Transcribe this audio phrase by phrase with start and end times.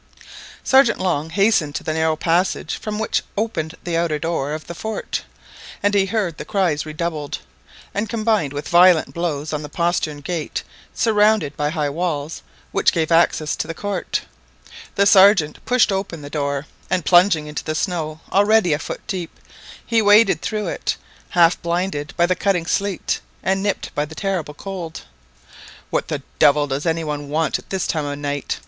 [0.63, 4.73] Sergeant Long hastened to the narrow passage from which opened the outer door of the
[4.73, 5.21] fort,
[5.83, 7.37] and heard the cries redoubled,
[7.93, 12.41] and combined with violent blows on the postern gate, surrounded by high walls,
[12.71, 14.21] which gave access to the court.
[14.95, 19.39] The Sergeant pushed open the door, and plunging into the snow, already a foot deep;
[19.85, 20.95] he waded through it,
[21.29, 25.01] although half blinded by the cutting sleet, and nipped by the terrible cold.
[25.91, 28.57] "What the devil does any one want at this time of night?"